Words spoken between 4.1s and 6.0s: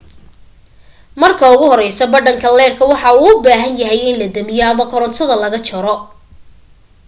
la damiyo ama korantada laga jaro